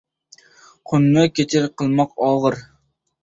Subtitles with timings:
[0.91, 2.61] Qunni kech qilmoq og‘ir.